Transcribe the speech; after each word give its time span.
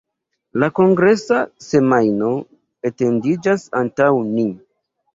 La 0.63 0.69
kongresa 0.79 1.43
semajno 1.67 2.33
etendiĝas 2.93 3.71
antaŭ 3.85 4.13
ni. 4.37 4.53